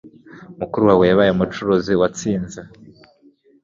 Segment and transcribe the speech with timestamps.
[0.59, 2.59] Mukuru wawe yabaye umucuruzi watsinze.